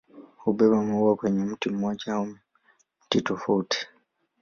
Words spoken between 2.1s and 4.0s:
au miti tofauti.